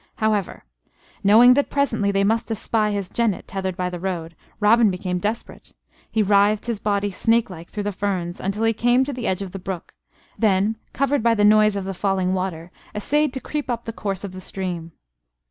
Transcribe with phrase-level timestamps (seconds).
[0.15, 0.65] However,
[1.23, 5.73] knowing that presently they must espy his jennet tethered by the road, Robin became desperate.
[6.09, 9.43] He writhed his body snake like through the ferns until he came to the edge
[9.43, 9.93] of the brook;
[10.39, 14.23] then, covered by the noise of the falling water, essayed to creep up the course
[14.23, 14.91] of the stream.